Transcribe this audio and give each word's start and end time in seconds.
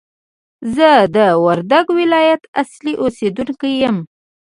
زه 0.75 0.89
د 1.15 1.17
وردګ 1.45 1.85
ولایت 1.99 2.41
اصلي 2.61 2.93
اوسېدونکی 3.01 3.71
یم! 3.81 3.97